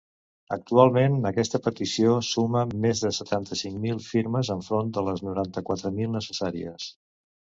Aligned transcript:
Actualment 0.55 1.17
aquesta 1.31 1.59
petició 1.67 2.15
suma 2.29 2.63
més 2.85 3.03
de 3.05 3.11
setanta-cinc 3.17 3.77
mil 3.85 4.01
firmes 4.07 4.51
enfront 4.57 4.91
de 4.97 5.05
les 5.11 5.23
noranta-quatre 5.29 5.93
mil 6.01 6.11
necessàries. 6.19 6.89